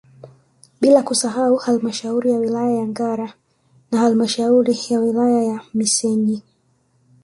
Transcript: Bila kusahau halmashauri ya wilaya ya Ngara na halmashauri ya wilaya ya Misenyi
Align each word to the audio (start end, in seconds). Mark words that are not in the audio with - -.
Bila 0.81 1.01
kusahau 1.07 1.55
halmashauri 1.57 2.31
ya 2.31 2.37
wilaya 2.37 2.71
ya 2.75 2.87
Ngara 2.87 3.33
na 3.91 3.97
halmashauri 3.99 4.77
ya 4.89 4.99
wilaya 4.99 5.43
ya 5.43 5.61
Misenyi 5.73 6.43